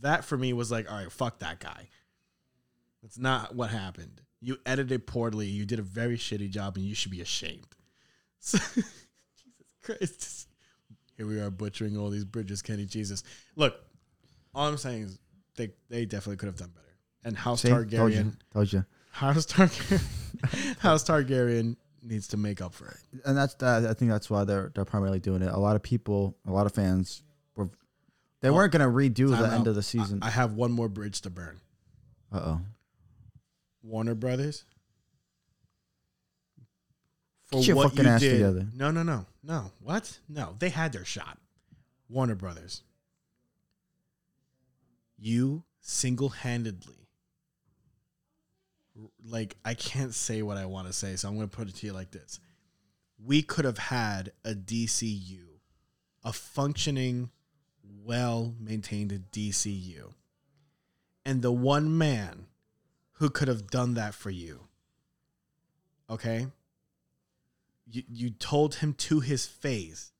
[0.00, 1.88] that for me was like, all right, fuck that guy.
[3.02, 4.20] That's not what happened.
[4.40, 5.46] You edited poorly.
[5.46, 7.66] You did a very shitty job, and you should be ashamed.
[8.40, 10.48] So, Jesus Christ!
[11.16, 12.84] Here we are butchering all these bridges, Kenny.
[12.84, 13.24] Jesus,
[13.56, 13.74] look.
[14.54, 15.18] All I'm saying is
[15.56, 16.86] they they definitely could have done better.
[17.24, 17.68] And House See?
[17.68, 18.84] Told Targaryen, you, told you.
[19.10, 22.96] House Targaryen, House Targaryen needs to make up for it.
[23.24, 23.86] And that's that.
[23.86, 25.48] I think that's why they're they're primarily doing it.
[25.52, 27.22] A lot of people, a lot of fans
[27.56, 27.68] were
[28.40, 29.52] they Oh, weren't gonna redo the out.
[29.52, 30.20] end of the season.
[30.22, 31.60] I, I have one more bridge to burn.
[32.32, 32.60] Uh oh.
[33.88, 34.64] Warner Brothers.
[37.46, 38.66] For Get your what fucking you ass did- together.
[38.74, 39.72] No, no, no, no.
[39.80, 40.18] What?
[40.28, 41.38] No, they had their shot.
[42.10, 42.82] Warner Brothers.
[45.18, 47.08] You single-handedly,
[49.24, 51.76] like I can't say what I want to say, so I'm going to put it
[51.76, 52.38] to you like this:
[53.24, 55.44] We could have had a DCU,
[56.22, 57.30] a functioning,
[58.04, 60.12] well-maintained DCU,
[61.24, 62.46] and the one man
[63.18, 64.60] who could have done that for you.
[66.08, 66.46] Okay?
[67.90, 70.12] You you told him to his face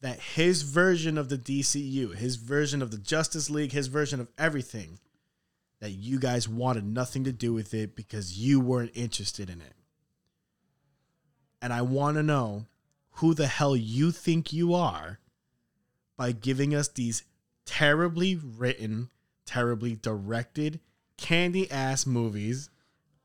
[0.00, 4.28] that his version of the DCU, his version of the Justice League, his version of
[4.38, 4.98] everything
[5.80, 9.74] that you guys wanted nothing to do with it because you weren't interested in it.
[11.60, 12.66] And I want to know
[13.12, 15.18] who the hell you think you are
[16.16, 17.24] by giving us these
[17.64, 19.10] terribly written,
[19.44, 20.80] terribly directed,
[21.18, 22.70] candy ass movies.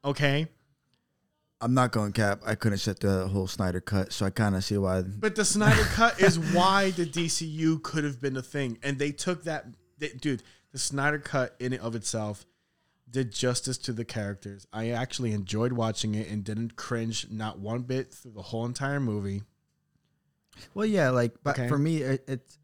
[0.03, 0.47] Okay?
[1.61, 2.41] I'm not going cap.
[2.45, 5.01] I couldn't through the whole Snyder cut, so I kind of see why.
[5.01, 9.11] But the Snyder cut is why the DCU could have been a thing, and they
[9.13, 9.67] took that.
[9.97, 12.45] They, dude, the Snyder cut in and of itself
[13.09, 14.67] did justice to the characters.
[14.73, 18.99] I actually enjoyed watching it and didn't cringe not one bit through the whole entire
[18.99, 19.43] movie.
[20.73, 21.69] Well, yeah, like, but Okay.
[21.69, 22.57] for me, it, it's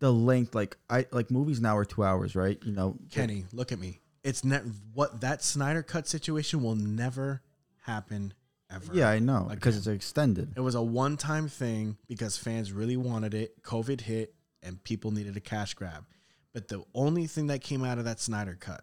[0.00, 0.54] the length.
[0.54, 2.58] Like, I like movies now are two hours, right?
[2.64, 4.00] You know, Kenny, look at me.
[4.24, 4.62] It's ne-
[4.94, 7.42] what that Snyder cut situation will never
[7.82, 8.34] happen
[8.70, 8.92] ever.
[8.92, 10.54] Yeah, I know because it's extended.
[10.56, 13.62] It was a one time thing because fans really wanted it.
[13.62, 16.04] COVID hit and people needed a cash grab.
[16.52, 18.82] But the only thing that came out of that Snyder cut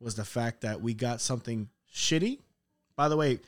[0.00, 2.38] was the fact that we got something shitty.
[2.96, 3.40] By the way,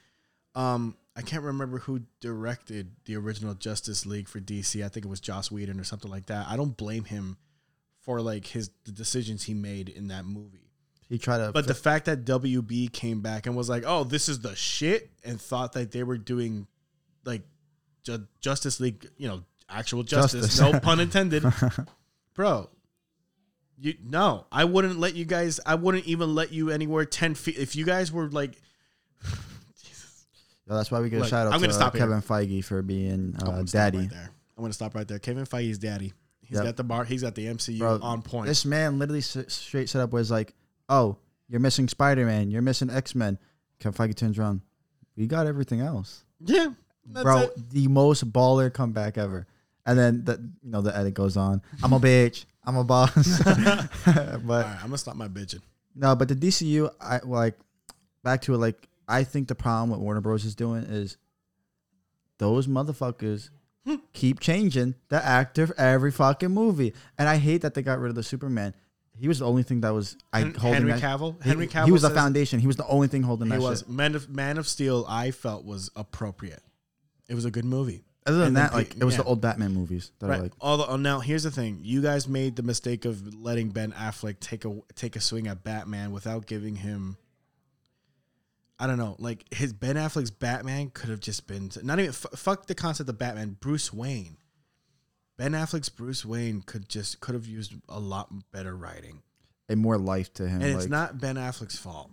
[0.55, 4.85] um, I can't remember who directed the original Justice League for DC.
[4.85, 6.47] I think it was Joss Whedon or something like that.
[6.49, 7.37] I don't blame him
[8.01, 10.69] for like his the decisions he made in that movie.
[11.11, 14.29] He tried to, But the fact that WB came back and was like, "Oh, this
[14.29, 16.66] is the shit," and thought that they were doing
[17.25, 17.42] like
[18.05, 20.61] ju- Justice League, you know, actual justice, Justice.
[20.61, 21.44] no pun intended,
[22.35, 22.70] bro.
[23.77, 25.59] You no, I wouldn't let you guys.
[25.66, 27.59] I wouldn't even let you anywhere ten feet.
[27.59, 28.55] If you guys were like,
[29.25, 32.03] Yeah, that's why we get a shout out I'm gonna uh, stop here.
[32.07, 33.99] Kevin Feige for being I'm uh, stop daddy.
[33.99, 34.31] right there.
[34.57, 35.18] I'm gonna stop right there.
[35.18, 36.12] Kevin Feige's daddy.
[36.42, 36.64] He's Yep.
[36.64, 37.05] got the bar.
[37.05, 38.46] He's got the MCU Bro, on point.
[38.46, 40.55] This man literally s- straight set up was like,
[40.90, 41.16] "Oh,
[41.48, 42.50] you're missing Spider Man.
[42.50, 43.38] You're missing X Men."
[43.81, 44.61] Kevin Feige turns around.
[45.16, 46.68] We got everything else, yeah,
[47.07, 47.38] that's bro.
[47.38, 47.70] it.
[47.70, 49.46] The most baller comeback ever.
[49.87, 51.62] And then the you know the edit goes on.
[51.83, 52.44] I'm a bitch.
[52.64, 53.11] I'm a boss.
[54.05, 55.61] But right, I'm gonna stop my bitching.
[55.94, 57.59] no, but the DCU, I like
[58.22, 58.59] back to it.
[58.59, 61.16] Like I think the problem with Warner Bros is doing is
[62.38, 63.50] those motherfuckers
[63.85, 63.96] hmm.
[64.12, 68.11] keep changing the actor for every fucking movie, and I hate that they got rid
[68.11, 68.74] of the Superman.
[69.20, 71.42] He was the only thing that was I Hen- holding Henry that- Cavill.
[71.42, 71.85] He, Henry Cavill.
[71.87, 72.59] he was the says- foundation.
[72.61, 73.88] He was the only thing holding He that was shit.
[73.90, 75.04] Man of Man of Steel.
[75.09, 76.62] I felt was appropriate.
[77.28, 78.02] It was a good movie.
[78.26, 79.22] Other than and then that, like pe- it was yeah.
[79.22, 80.38] the old Batman movies that Right.
[80.38, 83.92] are like Although now here's the thing: you guys made the mistake of letting Ben
[83.92, 87.16] Affleck take a take a swing at Batman without giving him.
[88.78, 92.26] I don't know, like his Ben Affleck's Batman could have just been not even f-
[92.35, 93.56] fuck the concept of Batman.
[93.61, 94.38] Bruce Wayne,
[95.40, 99.22] Ben Affleck's Bruce Wayne could just could have used a lot better writing,
[99.68, 100.61] a more life to him.
[100.61, 102.11] and it's like- not Ben Affleck's fault.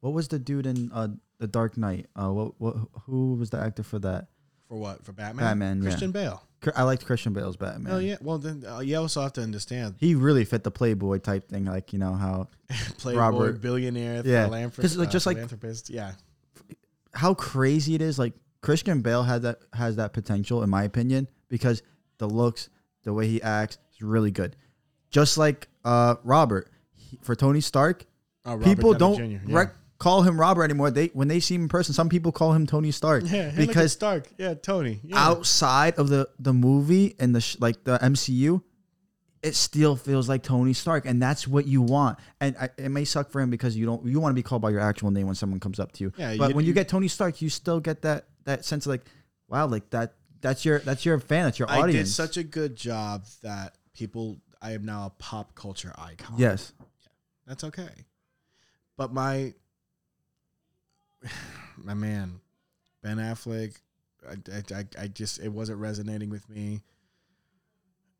[0.00, 2.06] What was the dude in uh, the Dark Knight?
[2.14, 4.28] Uh, what what who was the actor for that?
[4.68, 5.04] For what?
[5.04, 5.44] For Batman?
[5.44, 5.88] Batman, yeah.
[5.88, 6.42] Christian Bale.
[6.60, 7.92] Cr- I liked Christian Bale's Batman.
[7.92, 8.16] Oh yeah.
[8.20, 11.64] Well then, uh, you also have to understand He really fit the Playboy type thing,
[11.64, 12.48] like you know how
[12.98, 14.44] Playboy, Robert- billionaire, Yeah.
[14.44, 15.88] philanthropist, 'Cause, like, just like- philanthropist.
[15.90, 16.12] Yeah.
[17.14, 18.18] how crazy it is.
[18.18, 21.82] Like Christian Bale had that has that potential, in my opinion, because
[22.20, 22.68] the looks,
[23.02, 24.54] the way he acts, is really good.
[25.10, 28.06] Just like uh, Robert he, for Tony Stark,
[28.44, 29.38] Oh, people Downey don't yeah.
[29.48, 30.90] rec- call him Robert anymore.
[30.90, 33.92] They when they see him in person, some people call him Tony Stark Yeah, because
[33.92, 34.30] Stark.
[34.38, 35.00] Yeah, Tony.
[35.04, 35.16] Yeah.
[35.18, 38.62] outside of the the movie and the sh- like the MCU,
[39.42, 42.18] it still feels like Tony Stark, and that's what you want.
[42.40, 44.62] And I, it may suck for him because you don't you want to be called
[44.62, 46.12] by your actual name when someone comes up to you.
[46.16, 48.86] Yeah, but you- when you you- get Tony Stark, you still get that that sense
[48.86, 49.04] of like,
[49.48, 51.94] wow, like that that's your that's your fan, that's your audience.
[51.94, 54.38] I did such a good job that people.
[54.62, 56.36] I am now a pop culture icon.
[56.36, 56.72] yes,
[57.46, 57.88] that's okay.
[58.96, 59.54] But my
[61.76, 62.40] my man,
[63.02, 63.76] Ben Affleck,
[64.28, 66.82] I, I, I, I just it wasn't resonating with me.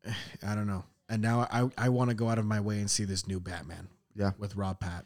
[0.45, 0.83] I don't know.
[1.09, 3.39] And now I I want to go out of my way and see this new
[3.39, 3.87] Batman.
[4.15, 4.31] Yeah.
[4.37, 5.05] With Rob Pat.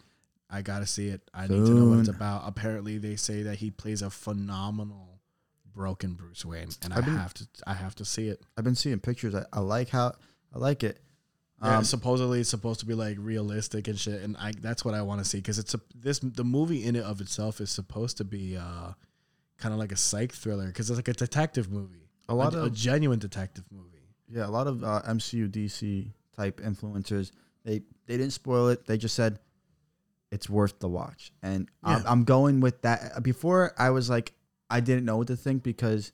[0.49, 1.21] I gotta see it.
[1.33, 2.15] I need to know what it's Soon.
[2.15, 2.43] about.
[2.45, 5.14] Apparently they say that he plays a phenomenal
[5.75, 6.69] broken Bruce Wayne.
[6.83, 8.41] And I I've been- have to I have to see it.
[8.57, 9.35] I've been seeing pictures.
[9.35, 10.13] I, I like how
[10.53, 10.99] I like it.
[11.63, 14.93] Yeah, Um, supposedly it's supposed to be like realistic and shit, and I that's what
[14.93, 17.69] I want to see because it's a this the movie in it of itself is
[17.71, 18.91] supposed to be uh
[19.57, 22.63] kind of like a psych thriller because it's like a detective movie, A lot a,
[22.63, 23.91] of- genuine detective movie.
[24.27, 27.31] Yeah, a lot of uh, MCU DC type influencers
[27.63, 28.85] they they didn't spoil it.
[28.85, 29.39] They just said
[30.31, 32.11] it's worth the watch, and I'm, Yeah.
[32.11, 33.23] I'm going with that.
[33.23, 34.33] Before I was like
[34.69, 36.11] I didn't know what to think because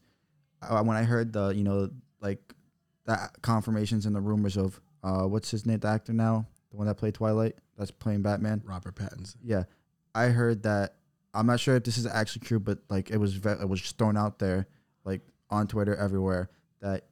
[0.61, 1.89] uh, when I heard the you know
[2.21, 2.53] like
[3.05, 6.87] the confirmations and the rumors of uh what's his name the actor now the one
[6.87, 9.37] that played Twilight that's playing Batman Robert Pattinson.
[9.43, 9.63] yeah
[10.13, 10.95] I heard that
[11.33, 13.81] I'm not sure if this is actually true but like it was ve- it was
[13.81, 14.67] just thrown out there
[15.03, 16.49] like on Twitter everywhere
[16.81, 17.05] that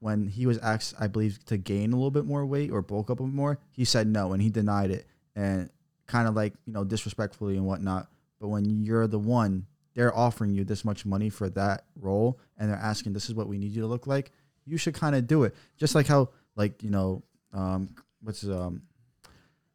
[0.00, 3.10] when he was asked, I believe, to gain a little bit more weight or bulk
[3.10, 5.70] up a bit more, he said no and he denied it and
[6.06, 8.08] kind of like, you know, disrespectfully and whatnot.
[8.40, 9.66] But when you're the one,
[9.98, 13.48] they're offering you this much money for that role and they're asking, this is what
[13.48, 14.30] we need you to look like,
[14.64, 15.56] you should kind of do it.
[15.76, 18.82] Just like how, like, you know, um, what's, um,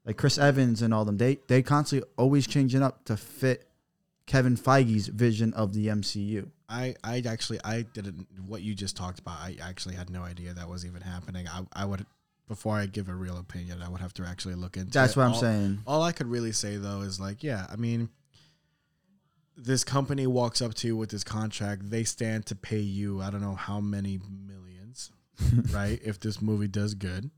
[0.06, 3.68] like Chris Evans and all them, they, they constantly always changing up to fit
[4.26, 6.50] Kevin Feige's vision of the MCU.
[6.70, 9.38] I, I actually I didn't what you just talked about.
[9.40, 11.50] I actually had no idea that was even happening.
[11.50, 12.06] I, I would
[12.48, 14.92] before I give a real opinion, I would have to actually look into.
[14.92, 15.18] That's it.
[15.18, 15.80] what I'm all, saying.
[15.86, 18.10] All I could really say though is like, yeah, I mean,
[19.56, 21.90] this company walks up to you with this contract.
[21.90, 23.22] They stand to pay you.
[23.22, 25.12] I don't know how many millions,
[25.72, 26.00] right?
[26.04, 27.30] If this movie does good,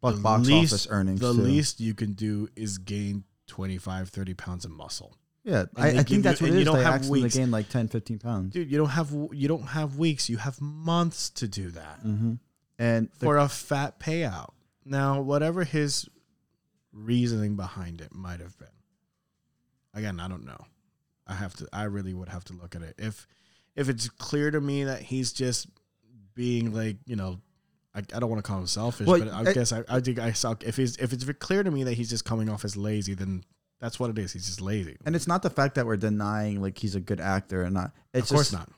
[0.00, 1.20] But the box least- office earnings.
[1.20, 1.40] the too.
[1.40, 5.16] least you can do is gain 25, 30 pounds of muscle.
[5.44, 6.64] Yeah, I, I think that's you- what and you is.
[6.66, 7.36] don't They have weeks.
[7.36, 8.52] gain like 10, 15 pounds.
[8.54, 10.30] Dude, you don't have you don't have weeks.
[10.30, 11.98] You have months to do that.
[12.00, 12.34] hmm
[12.78, 14.50] And for a fat payout.
[14.86, 16.08] Now, whatever his
[16.92, 18.68] reasoning behind it might have been.
[19.94, 20.58] Again, I don't know.
[21.26, 22.94] I have to I really would have to look at it.
[22.98, 23.26] If
[23.76, 25.68] if it's clear to me that he's just
[26.34, 27.40] being like, you know,
[27.94, 30.00] I, I don't want to call him selfish, Well, but I I- guess I, I
[30.00, 32.64] think I saw if he's if it's clear to me that he's just coming off
[32.64, 33.44] as lazy, then
[33.80, 34.32] that's what it is.
[34.32, 34.96] He's just lazy.
[35.06, 37.92] and it's not the fact that we're denying like he's a good actor or not.
[38.12, 38.68] It's of course just not.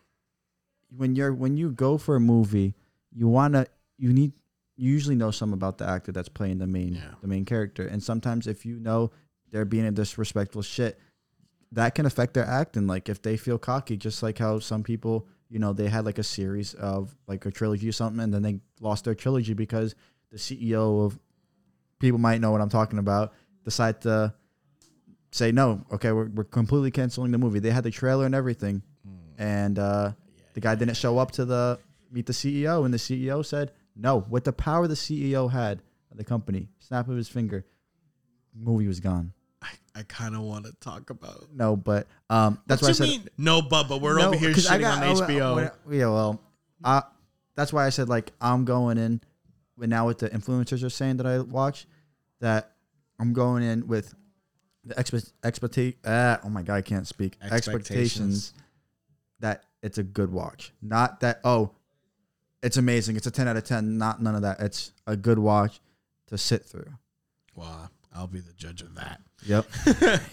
[0.96, 2.74] when you're when you go for a movie,
[3.12, 3.66] you wanna
[3.98, 4.32] you need
[4.76, 7.14] you usually know some about the actor that's playing the main Yeah.
[7.22, 9.10] the main character, and sometimes if you know
[9.50, 10.98] they're being a disrespectful shit,
[11.72, 12.86] that can affect their acting.
[12.86, 16.18] Like if they feel cocky, just like how some people you know they had like
[16.18, 19.94] a series of like a trilogy or something, and then they lost their trilogy because
[20.30, 21.18] the CEO of
[21.98, 23.32] people might know what I'm talking about
[23.64, 24.34] decide to
[25.30, 25.84] say no.
[25.92, 27.58] Okay, we're we're completely canceling the movie.
[27.58, 28.82] They had the trailer and everything,
[29.38, 29.78] and.
[29.78, 30.12] uh
[30.56, 31.78] the guy didn't show up to the
[32.10, 34.24] meet the CEO, and the CEO said no.
[34.30, 37.66] With the power the CEO had of the company, snap of his finger,
[38.58, 39.32] movie was gone.
[39.62, 41.48] I, I kind of want to talk about.
[41.54, 43.28] No, but um, that's why I said mean?
[43.38, 45.54] No, Bubba, we're no, over here I shitting got- on oh, HBO.
[45.56, 46.40] when- yeah, well,
[46.84, 47.02] uh,
[47.54, 49.20] that's why I said like I'm going in.
[49.78, 51.86] But now what the influencers are saying that I watch,
[52.40, 52.72] that
[53.18, 54.14] I'm going in with
[54.84, 55.98] the expect expectate.
[56.04, 57.36] Uh, oh my god, I can't speak.
[57.42, 57.58] Expectations.
[57.66, 58.52] Expectations
[59.40, 61.72] that it's a good watch, not that oh,
[62.62, 63.16] it's amazing.
[63.16, 63.98] It's a ten out of ten.
[63.98, 64.60] Not none of that.
[64.60, 65.80] It's a good watch
[66.28, 66.92] to sit through.
[67.54, 69.20] Well, I'll be the judge of that.
[69.44, 69.66] Yep.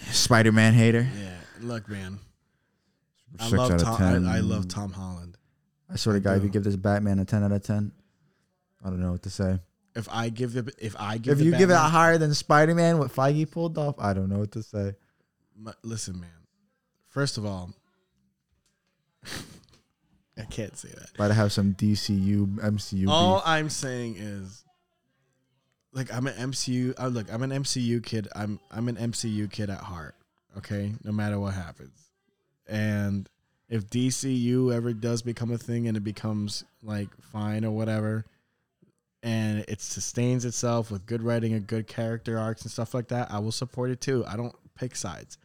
[0.10, 1.06] Spider Man hater.
[1.18, 2.18] Yeah, look, man.
[3.38, 3.98] I Six love out of Tom.
[3.98, 4.26] 10.
[4.26, 5.36] I, I love Tom Holland.
[5.90, 7.92] I swear to God, if you give this Batman a ten out of ten,
[8.84, 9.58] I don't know what to say.
[9.94, 12.34] If I give the if I give if the you give it Batman- higher than
[12.34, 14.94] Spider Man, what Feige pulled off, I don't know what to say.
[15.82, 16.30] Listen, man.
[17.10, 17.70] First of all,
[20.38, 21.10] I can't say that.
[21.16, 23.08] But I have some DCU, MCU.
[23.08, 23.42] All beef.
[23.46, 24.63] I'm saying is,
[25.94, 26.94] like, I'm an MCU.
[26.98, 28.28] Uh, look, I'm an MCU kid.
[28.34, 30.14] I'm I'm an MCU kid at heart.
[30.58, 32.10] Okay, no matter what happens,
[32.68, 33.28] and
[33.68, 38.24] if DCU ever does become a thing and it becomes like fine or whatever,
[39.22, 43.30] and it sustains itself with good writing and good character arcs and stuff like that,
[43.30, 44.24] I will support it too.
[44.26, 45.38] I don't pick sides,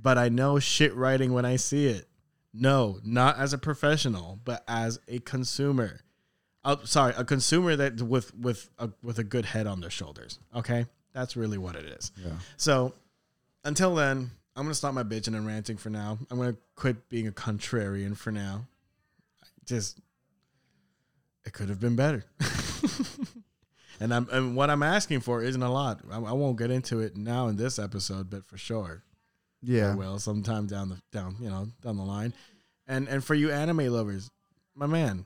[0.00, 2.06] but I know shit writing when I see it.
[2.52, 6.00] No, not as a professional, but as a consumer.
[6.64, 10.38] Oh, sorry, a consumer that with with a with a good head on their shoulders.
[10.54, 12.12] Okay, that's really what it is.
[12.22, 12.32] Yeah.
[12.58, 12.94] So,
[13.64, 16.18] until then, I'm gonna stop my bitching and ranting for now.
[16.30, 18.66] I'm gonna quit being a contrarian for now.
[19.64, 20.00] Just,
[21.46, 22.24] it could have been better.
[24.00, 26.00] and I'm and what I'm asking for isn't a lot.
[26.10, 29.02] I, I won't get into it now in this episode, but for sure,
[29.62, 29.94] I Yeah.
[29.94, 32.34] will sometime down the down you know down the line.
[32.86, 34.30] And and for you anime lovers,
[34.74, 35.24] my man,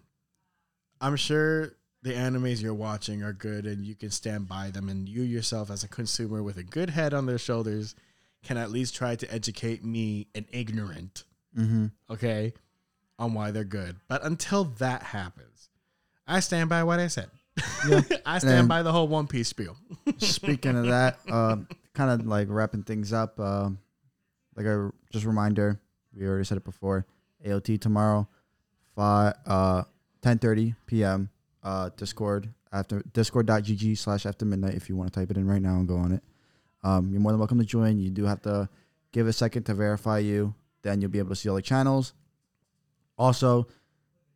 [1.05, 4.88] I'm sure the animes you're watching are good and you can stand by them.
[4.88, 7.95] And you yourself, as a consumer with a good head on their shoulders,
[8.43, 11.25] can at least try to educate me, an ignorant,
[11.57, 11.87] Mm-hmm.
[12.11, 12.53] okay,
[13.19, 13.97] on why they're good.
[14.09, 15.69] But until that happens,
[16.27, 17.31] I stand by what I said.
[17.88, 18.01] Yeah.
[18.27, 19.77] I stand And- by the whole One Piece spiel.
[20.19, 23.38] Speaking of that, um, kind of like wrapping things up.
[23.38, 23.79] Um,
[24.57, 25.81] like a just reminder,
[26.12, 27.07] we already said it before.
[27.47, 28.27] AOT tomorrow,
[28.97, 29.85] five uh,
[30.24, 31.28] ten thirty p.m.
[31.62, 34.74] Uh, Discord after discord.gg slash after midnight.
[34.74, 36.22] If you want to type it in right now and go on it,
[36.83, 37.98] um, you're more than welcome to join.
[37.98, 38.70] You do have to
[39.12, 40.54] give a second to verify you.
[40.81, 42.14] Then you'll be able to see all the channels.
[43.18, 43.66] Also,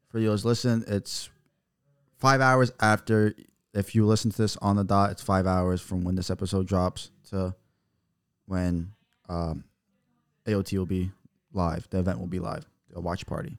[0.08, 1.30] for you those listen, it's
[2.18, 3.34] five hours after
[3.72, 6.66] if you listen to this on the dot, it's five hours from when this episode
[6.66, 7.54] drops to
[8.44, 8.92] when
[9.28, 9.64] um,
[10.46, 11.10] AOT will be
[11.54, 11.88] live.
[11.88, 12.66] The event will be live.
[12.94, 13.58] A watch party.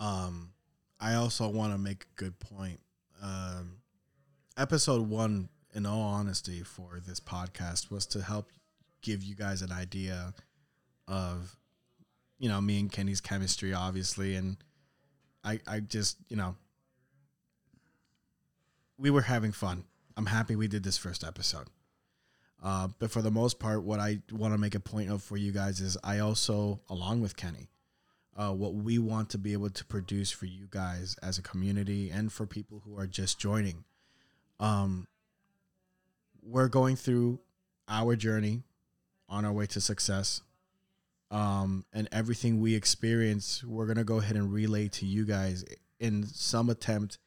[0.00, 0.51] Um,
[1.02, 2.78] I also want to make a good point.
[3.20, 3.78] Um,
[4.56, 8.50] episode one, in all honesty, for this podcast was to help
[9.02, 10.32] give you guys an idea
[11.08, 11.56] of,
[12.38, 14.58] you know, me and Kenny's chemistry, obviously, and
[15.42, 16.54] I, I just, you know,
[18.96, 19.82] we were having fun.
[20.16, 21.66] I'm happy we did this first episode.
[22.62, 25.36] Uh, but for the most part, what I want to make a point of for
[25.36, 27.70] you guys is I also, along with Kenny,
[28.36, 32.10] uh, what we want to be able to produce for you guys as a community
[32.10, 33.84] and for people who are just joining.
[34.58, 35.06] Um,
[36.42, 37.40] we're going through
[37.88, 38.62] our journey
[39.28, 40.42] on our way to success.
[41.30, 45.64] Um, and everything we experience, we're going to go ahead and relay to you guys
[45.98, 47.18] in some attempt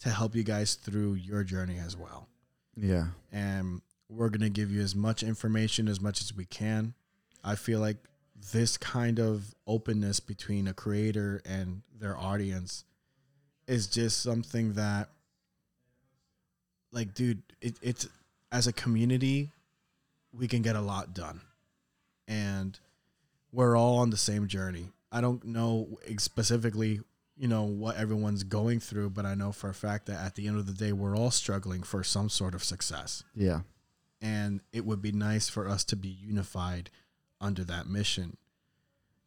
[0.00, 2.28] to help you guys through your journey as well.
[2.76, 3.06] Yeah.
[3.30, 6.94] And we're going to give you as much information as much as we can.
[7.44, 7.98] I feel like
[8.50, 12.84] this kind of openness between a creator and their audience
[13.68, 15.08] is just something that
[16.90, 18.08] like dude it, it's
[18.50, 19.50] as a community
[20.32, 21.40] we can get a lot done.
[22.26, 22.78] And
[23.52, 24.88] we're all on the same journey.
[25.10, 27.00] I don't know specifically
[27.36, 30.46] you know what everyone's going through but i know for a fact that at the
[30.46, 33.24] end of the day we're all struggling for some sort of success.
[33.34, 33.60] Yeah.
[34.20, 36.90] and it would be nice for us to be unified
[37.42, 38.36] under that mission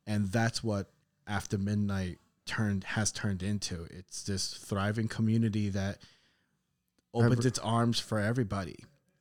[0.08, 0.90] and that's what
[1.28, 5.98] after midnight turned has turned into it's this thriving community that
[7.14, 8.78] opens Every- its arms for everybody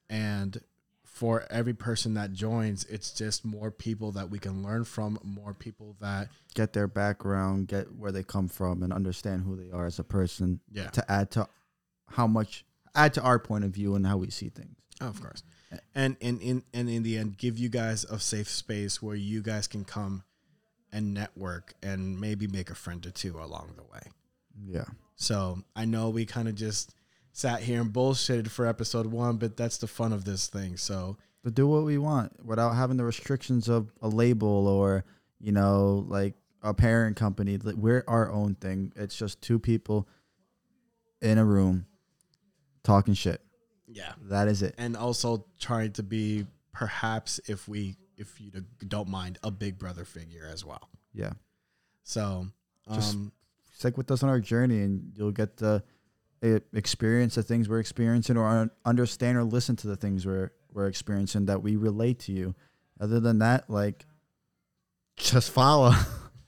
[0.08, 0.60] and
[1.04, 5.54] for every person that joins it's just more people that we can learn from more
[5.54, 9.86] people that Get their background, get where they come from, and understand who they are
[9.86, 11.48] as a person yeah to add to
[12.10, 12.64] how much
[12.94, 14.76] add to our point of view and how we see things.
[15.00, 15.42] Oh, of course.
[15.94, 19.42] And in in and in the end, give you guys a safe space where you
[19.42, 20.24] guys can come
[20.92, 24.02] and network and maybe make a friend or two along the way.
[24.66, 24.84] Yeah.
[25.16, 26.94] So I know we kind of just
[27.32, 30.76] sat here and bullshitted for episode one, but that's the fun of this thing.
[30.76, 35.04] So To do what we want without having the restrictions of a label or,
[35.40, 37.58] you know, like a parent company.
[37.62, 38.92] We're our own thing.
[38.96, 40.08] It's just two people
[41.20, 41.86] in a room
[42.82, 43.43] talking shit.
[43.94, 44.74] Yeah, That is it.
[44.76, 48.50] and also trying to be perhaps if we if you
[48.86, 50.88] don't mind a big brother figure as well.
[51.14, 51.32] Yeah.
[52.02, 52.48] So
[52.92, 53.32] Just- um,
[53.72, 55.82] stick with us on our journey and you'll get the
[56.42, 60.86] eh, experience the things we're experiencing or understand or listen to the things we're we're
[60.86, 62.54] experiencing that we relate to you
[63.00, 64.06] other than that like
[65.16, 65.92] just follow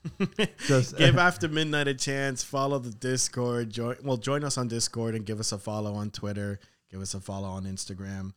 [0.67, 5.15] just give after midnight a chance follow the discord join well join us on discord
[5.15, 6.59] and give us a follow on twitter
[6.91, 8.31] give us a follow on instagram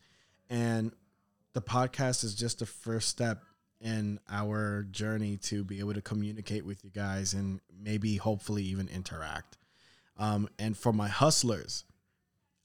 [0.49, 0.91] and
[1.53, 3.43] the podcast is just the first step
[3.79, 8.87] in our journey to be able to communicate with you guys and maybe hopefully even
[8.89, 9.57] interact
[10.17, 11.83] um, and for my hustlers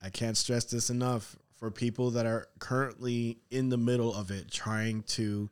[0.02, 4.50] i can't stress this enough for people that are currently in the middle of it
[4.50, 5.48] trying to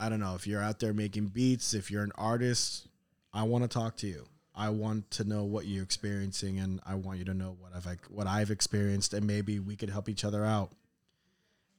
[0.00, 2.88] I don't know if you're out there making beats, if you're an artist,
[3.34, 4.24] I want to talk to you.
[4.54, 7.98] I want to know what you're experiencing, and I want you to know what I've
[8.08, 10.70] what I've experienced, and maybe we could help each other out.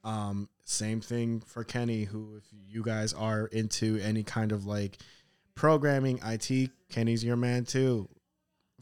[0.04, 4.98] Um, same thing for Kenny, who if you guys are into any kind of like
[5.54, 8.08] programming, IT, Kenny's your man too.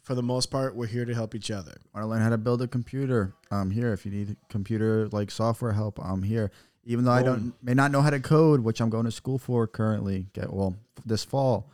[0.02, 1.74] For the most part, we're here to help each other.
[1.94, 5.30] want to learn how to build a computer i'm here if you need computer like
[5.30, 6.50] software help i'm here
[6.84, 9.38] even though i don't may not know how to code which i'm going to school
[9.38, 11.70] for currently get well this fall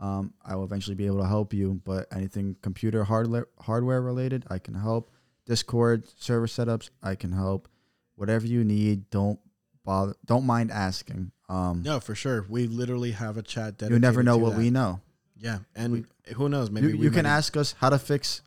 [0.00, 4.44] um, i will eventually be able to help you but anything computer hardware hardware related
[4.50, 5.10] i can help.
[5.46, 7.68] Discord server setups i can help.
[8.14, 9.38] Whatever you need don't
[9.84, 11.32] bother don't mind asking.
[11.48, 12.46] Um, No, for sure.
[12.48, 13.78] We literally have a chat.
[13.78, 14.58] Dedicated you never know what that.
[14.58, 15.00] we know.
[15.36, 16.70] Yeah, and who knows?
[16.70, 18.42] Maybe you, we you can ask us how to fix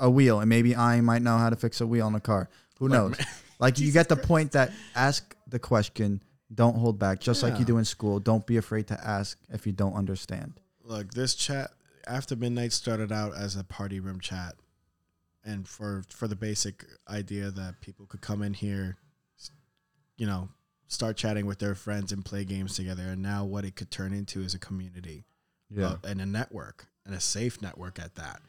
[0.00, 2.48] a wheel and maybe i might know how to fix a wheel on a car.
[2.78, 3.16] Who Like, knows?
[3.60, 6.20] like you get the point that ask the question.
[6.52, 8.18] Don't hold back just like you do in school.
[8.18, 10.54] Don't be afraid to ask if you don't understand
[10.84, 11.70] Look, this chat
[12.06, 14.54] after midnight started out as a party room chat,
[15.42, 18.96] and for for the basic idea that people could come in here,
[20.18, 20.50] you know,
[20.88, 23.04] start chatting with their friends and play games together.
[23.04, 25.24] And now what it could turn into is a community,
[25.80, 28.40] uh, and a network, and a safe network at that.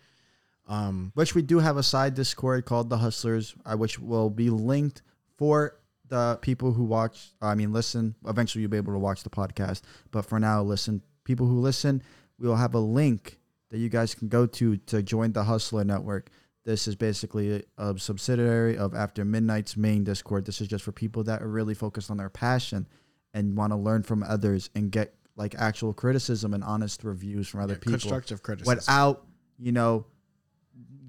[0.68, 4.50] Um, which we do have a side discord called the hustlers uh, which will be
[4.50, 5.04] linked
[5.38, 5.78] for
[6.08, 9.82] the people who watch i mean listen eventually you'll be able to watch the podcast
[10.10, 12.02] but for now listen people who listen
[12.40, 13.40] we will have a link
[13.72, 16.30] that you guys can go to to join the hustler network
[16.64, 21.24] this is basically a, subsidiary of after midnight's main discord this is just for people
[21.24, 22.88] that are really focused on their passion
[23.34, 27.62] and want to learn from others and get like actual criticism and honest reviews from
[27.62, 28.76] other yeah, people constructive criticism.
[28.76, 29.26] without
[29.58, 30.06] you know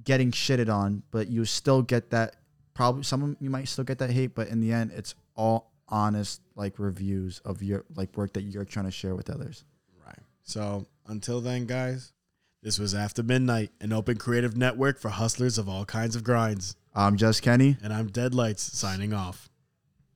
[0.05, 2.37] getting shitted on but you still get that
[2.75, 5.73] probably some of you might still get that hate but in the end it's all
[5.89, 9.65] honest like reviews of your like work that you're trying to share with others
[10.05, 10.19] Right.
[10.43, 12.13] So until then, guys,
[12.63, 16.77] this was After Midnight, an open creative network for hustlers of all kinds of grinds.
[16.95, 19.49] i'm just kenny And I'm Deadlights signing off.